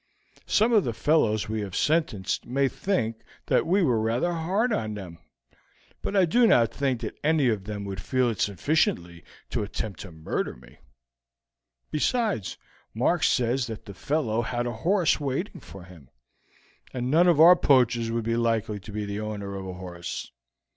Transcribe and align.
"Some 0.47 0.73
of 0.73 0.83
the 0.83 0.93
fellows 0.95 1.47
we 1.47 1.61
have 1.61 1.75
sentenced 1.75 2.47
may 2.47 2.67
think 2.67 3.21
that 3.45 3.67
we 3.67 3.83
were 3.83 3.99
rather 4.01 4.33
hard 4.33 4.73
on 4.73 4.95
them, 4.95 5.19
but 6.01 6.15
I 6.15 6.25
do 6.25 6.47
not 6.47 6.73
think 6.73 7.01
that 7.01 7.19
any 7.23 7.49
of 7.49 7.65
them 7.65 7.85
would 7.85 8.01
feel 8.01 8.27
it 8.31 8.41
sufficiently 8.41 9.23
to 9.51 9.61
attempt 9.61 9.99
to 9.99 10.11
murder 10.11 10.55
one; 10.55 10.77
besides, 11.91 12.57
Mark 12.95 13.23
says 13.23 13.67
that 13.67 13.85
the 13.85 13.93
fellow 13.93 14.41
had 14.41 14.65
a 14.65 14.73
horse 14.73 15.19
waiting 15.19 15.61
for 15.61 15.83
him, 15.83 16.09
and 16.91 17.11
none 17.11 17.27
of 17.27 17.39
our 17.39 17.55
poachers 17.55 18.09
would 18.09 18.23
be 18.25 18.35
likely 18.35 18.79
to 18.79 18.91
be 18.91 19.05
the 19.05 19.19
owner 19.19 19.53
of 19.55 19.67
a 19.67 19.73
horse. 19.73 20.31